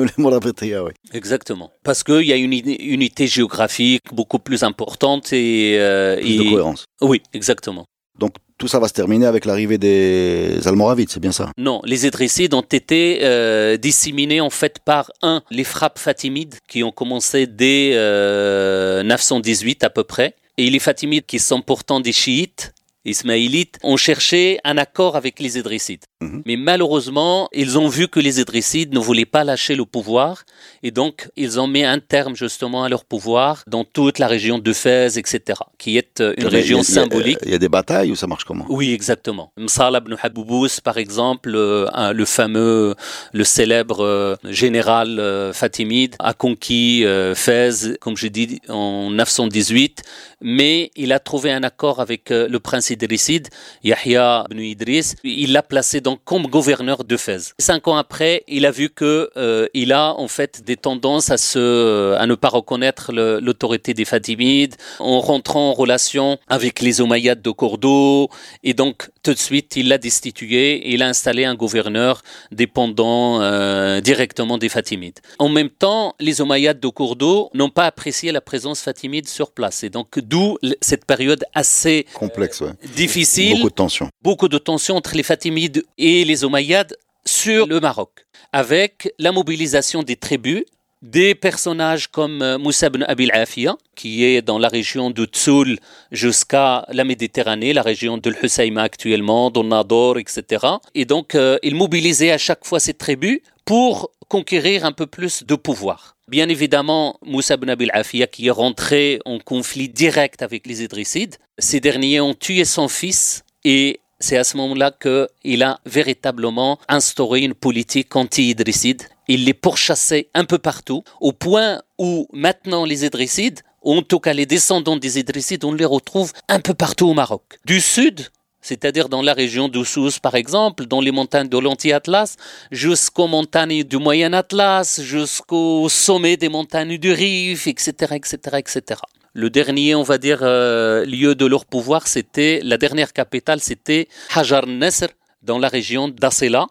[1.12, 1.70] exactement.
[1.84, 5.76] Parce qu'il y a une uni- unité géographique beaucoup plus importante et...
[5.78, 6.84] euh, Plus de et- cohérence.
[7.02, 7.84] Oui, exactement.
[8.18, 11.50] Donc tout ça va se terminer avec l'arrivée des Almoravides, c'est bien ça?
[11.58, 16.84] Non, les Idrissides ont été euh, disséminés en fait par un les frappes fatimides qui
[16.84, 22.12] ont commencé dès euh, 918 à peu près, et les Fatimides qui sont pourtant des
[22.12, 22.72] chiites
[23.04, 26.04] ismaélites ont cherché un accord avec les Idrissides.
[26.20, 26.42] Mhm.
[26.46, 30.44] Mais malheureusement, ils ont vu que les Idrissides ne voulaient pas lâcher le pouvoir
[30.82, 34.58] et donc ils ont mis un terme justement à leur pouvoir dans toute la région
[34.58, 37.38] de Fès, etc., qui est euh, une région a- symbolique.
[37.44, 38.66] Il y a des batailles ou ça marche comment?
[38.68, 39.52] Oui, exactement.
[39.56, 42.94] Msala ibn Haboubous, par exemple, euh, le fameux,
[43.32, 50.02] le célèbre euh, général fatimide, a conquis Fès, comme je dis, en 918,
[50.40, 53.48] mais il a trouvé un accord avec le prince idrisside,
[53.82, 55.16] Yahya ibn Idriss.
[55.24, 57.54] Il l'a placé donc comme gouverneur de Fès.
[57.58, 62.26] Cinq ans après, il a vu que euh, il a en fait des tendances à
[62.26, 68.28] ne pas reconnaître l'autorité des Fatimides, en rentrant en relation avec les Omeyyades de Cordoue,
[68.62, 73.40] et donc tout de suite il l'a destitué et il a installé un gouverneur dépendant
[73.40, 75.20] euh, directement des Fatimides.
[75.38, 79.82] En même temps, les Omeyyades de Cordoue n'ont pas apprécié la présence fatimide sur place,
[79.84, 82.72] et donc d'où cette période assez Complexe, ouais.
[82.96, 84.08] Difficile Beaucoup de tensions.
[84.22, 90.02] beaucoup de tensions entre les Fatimides et les Omeyyades sur le Maroc, avec la mobilisation
[90.02, 90.64] des tribus,
[91.02, 95.78] des personnages comme euh, Moussa ibn Abil Afia, qui est dans la région de Tsoul
[96.12, 100.64] jusqu'à la Méditerranée, la région de l'Husayma actuellement, Donador, etc.
[100.94, 105.44] Et donc, euh, il mobilisait à chaque fois ces tribus pour conquérir un peu plus
[105.44, 106.16] de pouvoir.
[106.32, 111.36] Bien évidemment, Moussa ibn Abil Afia, qui est rentré en conflit direct avec les Idrissides,
[111.58, 117.40] ces derniers ont tué son fils et c'est à ce moment-là qu'il a véritablement instauré
[117.40, 119.02] une politique anti-idrisside.
[119.28, 124.18] Il les pourchassait un peu partout, au point où maintenant les idrissides, ou en tout
[124.18, 127.58] cas les descendants des idrissides, on les retrouve un peu partout au Maroc.
[127.66, 128.28] Du sud,
[128.62, 132.36] c'est-à-dire dans la région d'Oussous par exemple, dans les montagnes de l'Anti-Atlas,
[132.70, 139.00] jusqu'aux montagnes du Moyen Atlas, jusqu'au sommet des montagnes du Rif, etc., etc., etc.
[139.34, 144.08] Le dernier, on va dire, euh, lieu de leur pouvoir, c'était, la dernière capitale, c'était
[144.34, 145.08] Hajar Nasr,
[145.42, 146.66] dans la région d'Assela.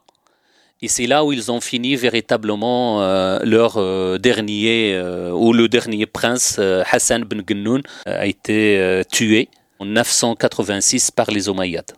[0.83, 4.99] Et c'est là où ils ont fini véritablement euh, leur euh, dernier,
[5.31, 6.59] ou le dernier prince,
[6.91, 9.49] Hassan ben Gennoun, euh, a été tué
[9.81, 11.91] en 986 par les Omeyyades.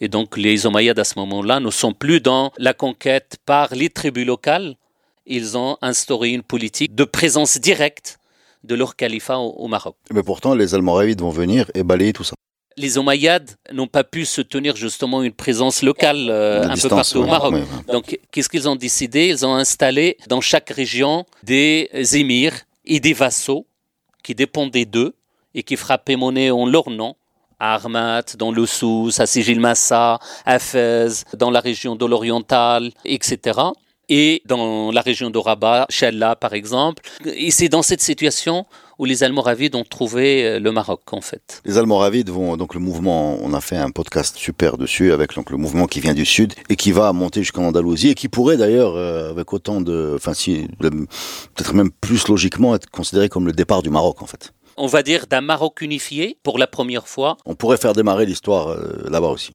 [0.00, 3.90] Et donc les Omeyyades à ce moment-là ne sont plus dans la conquête par les
[3.90, 4.76] tribus locales,
[5.26, 8.18] ils ont instauré une politique de présence directe
[8.62, 9.96] de leur califat au, au Maroc.
[10.12, 12.34] Mais pourtant, les Almoravides vont venir et balayer tout ça.
[12.76, 17.18] Les Omeyyades n'ont pas pu se tenir justement une présence locale euh, un peu partout
[17.18, 17.26] au.
[17.26, 17.54] Maroc.
[17.54, 17.92] Ouais, ouais.
[17.92, 19.28] Donc, qu'est-ce qu'ils ont décidé?
[19.28, 23.66] Ils ont installé dans chaque région des émirs et des vassaux
[24.22, 25.14] qui dépendaient d'eux
[25.56, 27.16] et qui frappaient monnaie en leur nom.
[27.58, 32.90] À Armat, dans le Souss, à Sigil Massa, à Fès, dans la région de l'Oriental,
[33.06, 33.58] etc.
[34.10, 37.02] Et dans la région de Rabat, Chella par exemple.
[37.24, 38.66] Et c'est dans cette situation
[38.98, 41.60] où les Almoravides ont trouvé euh, le Maroc en fait.
[41.64, 43.38] Les Almoravides vont donc le mouvement.
[43.42, 46.54] On a fait un podcast super dessus avec donc le mouvement qui vient du sud
[46.68, 50.34] et qui va monter jusqu'en Andalousie et qui pourrait d'ailleurs euh, avec autant de, enfin
[50.34, 54.52] si peut-être même plus logiquement être considéré comme le départ du Maroc en fait.
[54.76, 57.36] On va dire d'un Maroc unifié pour la première fois.
[57.46, 59.50] On pourrait faire démarrer l'histoire euh, là-bas aussi.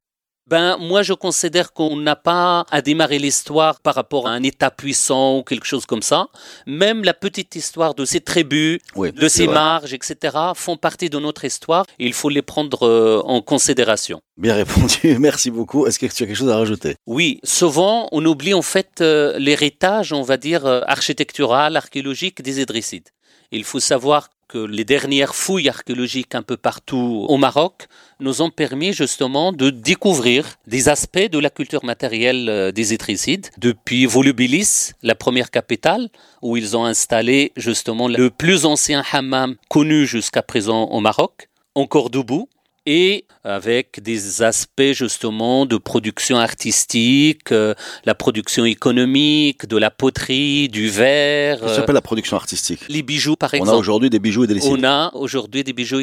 [0.50, 4.70] Ben, moi, je considère qu'on n'a pas à démarrer l'histoire par rapport à un État
[4.70, 6.28] puissant ou quelque chose comme ça.
[6.66, 9.54] Même la petite histoire de ces tribus, Oui, de ces vrai.
[9.54, 11.86] marges, etc., font partie de notre histoire.
[12.00, 14.20] Et il faut les prendre euh, en considération.
[14.36, 15.86] Bien répondu, merci beaucoup.
[15.86, 16.96] Est-ce que tu as quelque chose à rajouter?
[17.06, 22.60] Oui, souvent, on oublie en fait euh, l'héritage, on va dire, euh, architectural, archéologique des
[22.60, 23.08] Idrissides.
[23.54, 27.88] Il faut savoir que les dernières fouilles archéologiques un peu partout au Maroc
[28.20, 33.48] nous ont permis justement de découvrir des aspects de la culture matérielle euh, des Idrissides.
[33.58, 36.10] Depuis Volubilis, la première capitale,
[36.42, 42.10] où ils ont installé justement le plus ancien hammam connu jusqu'à présent au Maroc, encore
[42.10, 42.49] debout,
[42.86, 47.74] et avec des aspects justement de production artistique, euh,
[48.06, 52.82] la production économique, de la poterie, du verre, Ça euh, s'appelle la production artistique.
[52.90, 53.78] les bijoux par On a exemple.
[53.78, 56.00] aujourd'hui des bijoux et des On a aujourd'hui des bijoux.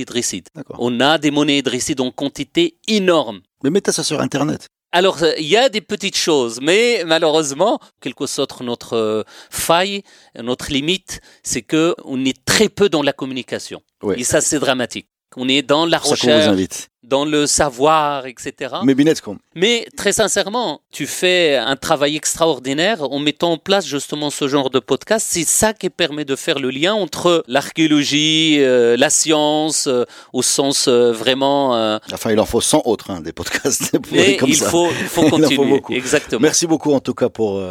[0.55, 0.77] D'accord.
[0.79, 3.41] On a des monnaies idrissides en quantité énorme.
[3.65, 4.67] Mais mettez ça sur Internet.
[4.93, 10.03] Alors, euh, il y a des petites choses, mais malheureusement, quelque sorte, notre faille,
[10.41, 13.83] notre limite, c'est que on est très peu dans la communication.
[14.03, 14.15] Oui.
[14.19, 15.07] Et ça, c'est dramatique.
[15.41, 16.49] On est dans la recherche,
[17.09, 18.77] dans le savoir, etc.
[18.85, 18.95] Mais
[19.55, 24.69] Mais très sincèrement, tu fais un travail extraordinaire en mettant en place justement ce genre
[24.69, 25.27] de podcast.
[25.31, 30.43] C'est ça qui permet de faire le lien entre l'archéologie, euh, la science, euh, au
[30.43, 31.99] sens euh, vraiment.
[32.13, 34.69] enfin il en faut 100 autres, hein, des podcasts mais comme il ça.
[34.69, 35.69] faut, il faut Il en faut continuer.
[35.69, 35.93] beaucoup.
[35.93, 36.41] Exactement.
[36.41, 37.63] Merci beaucoup en tout cas pour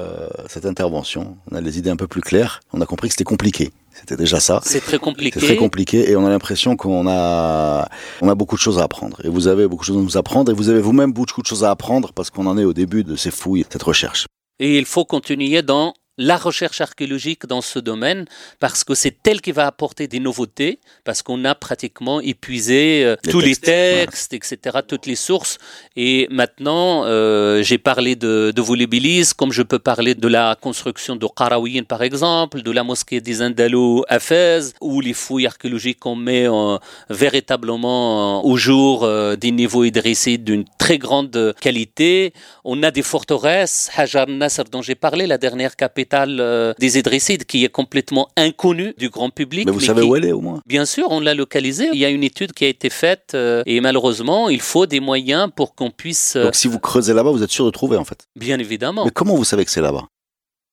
[0.47, 1.37] cette intervention.
[1.51, 2.61] On a les idées un peu plus claires.
[2.73, 3.71] On a compris que c'était compliqué.
[3.99, 4.61] C'était déjà ça.
[4.63, 5.39] C'est très compliqué.
[5.39, 7.87] C'est très compliqué et on a l'impression qu'on a,
[8.21, 9.19] on a beaucoup de choses à apprendre.
[9.23, 11.47] Et vous avez beaucoup de choses à nous apprendre et vous avez vous-même beaucoup de
[11.47, 14.27] choses à apprendre parce qu'on en est au début de ces fouilles, cette recherche.
[14.59, 18.25] Et il faut continuer dans la recherche archéologique dans ce domaine
[18.59, 23.15] parce que c'est elle qui va apporter des nouveautés parce qu'on a pratiquement épuisé euh,
[23.23, 25.57] Les tous les textes, etc., toutes les sources.
[25.95, 31.15] Et maintenant, euh, j'ai parlé de, de Volubilis, comme je peux parler de la construction
[31.15, 35.99] de Qarawiyyin, par exemple, de la mosquée des Andalous à Fès, ou les fouilles archéologiques
[35.99, 36.77] qu'on met euh,
[37.09, 39.07] véritablement au jour
[39.37, 42.33] des niveaux idrissides d'une très grande qualité.
[42.63, 47.45] On a des forteresses, Hajar Nasr dont j'ai parlé, la dernière capitale euh, des Idrissides,
[47.45, 49.65] qui est complètement inconnue du grand public.
[49.65, 50.61] Mais vous mais savez qui- où elle est au moins?
[50.65, 51.89] Bien sûr, on l'a localisée.
[51.93, 54.99] Il y a une étude qui a été faite euh, et malheureusement, il faut des
[54.99, 57.97] moyens pour qu'on puisse, euh, Donc si vous creusez là-bas, vous êtes sûr de trouver
[57.97, 58.25] en fait?
[58.35, 60.05] bien évidemment, Mais comment vous savez que c'est là-bas?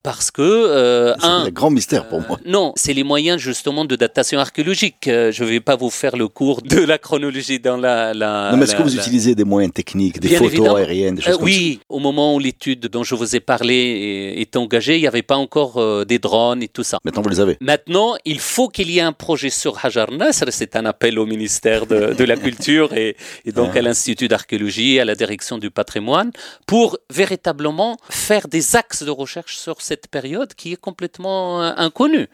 [0.05, 2.39] Parce que euh, C'est un, un grand mystère pour Euh, moi.
[2.47, 5.09] non, c'est les moyens justement de datation archéologique.
[5.09, 8.15] Euh, je ne vais pas vous faire le cours de la chronologie dans la.
[8.15, 10.77] la non, mais est-ce que vous la- utilisez des moyens techniques, des Bien photos évidemment.
[10.77, 14.35] aériennes, des Euh, choses comme oui, au moment où l'étude dont je vous ai parlé
[14.39, 16.99] est, engagée, il n'y avait pas encore euh, des drones et tout ça.
[16.99, 17.57] ça Maintenant, vous les avez.
[17.63, 20.45] Maintenant, il faut qu'il y ait un projet sur Hajar Nasr.
[20.51, 23.79] C'est un appel au ministère de, de la Culture et, et donc Ouais.
[23.79, 26.31] à l'Institut d'archéologie, à la direction du patrimoine,
[26.67, 32.27] pour véritablement faire des axes de recherche sur cette période qui est complètement euh, inconnue.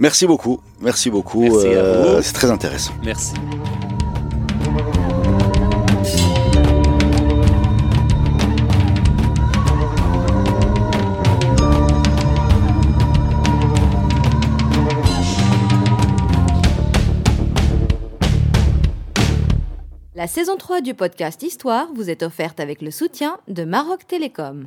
[0.00, 0.60] Merci beaucoup.
[0.80, 1.46] Merci beaucoup.
[1.46, 1.60] Vous.
[2.22, 2.92] C'est très intéressant.
[3.04, 3.34] Merci.
[20.16, 24.66] La saison 3 du podcast Histoire vous est offerte avec le soutien de Maroc Télécom.